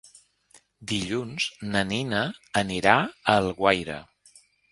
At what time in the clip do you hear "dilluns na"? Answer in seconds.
0.91-1.83